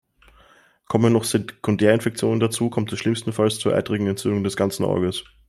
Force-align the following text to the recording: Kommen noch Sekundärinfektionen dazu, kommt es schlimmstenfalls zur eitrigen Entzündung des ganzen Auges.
Kommen 0.87 1.13
noch 1.13 1.25
Sekundärinfektionen 1.25 2.39
dazu, 2.39 2.71
kommt 2.71 2.91
es 2.91 2.97
schlimmstenfalls 2.97 3.59
zur 3.59 3.75
eitrigen 3.75 4.07
Entzündung 4.07 4.43
des 4.43 4.57
ganzen 4.57 4.83
Auges. 4.83 5.23